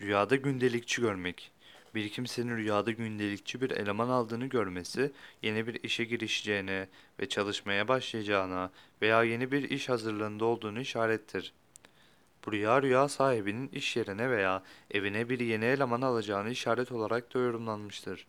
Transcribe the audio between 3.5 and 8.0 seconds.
bir eleman aldığını görmesi, yeni bir işe girişeceğine ve çalışmaya